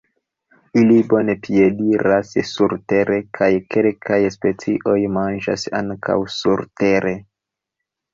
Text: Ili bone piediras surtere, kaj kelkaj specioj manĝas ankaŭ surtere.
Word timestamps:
Ili 0.83 0.95
bone 1.09 1.33
piediras 1.41 2.31
surtere, 2.51 3.17
kaj 3.39 3.49
kelkaj 3.75 4.17
specioj 4.37 4.95
manĝas 5.19 5.67
ankaŭ 5.81 6.17
surtere. 6.37 7.13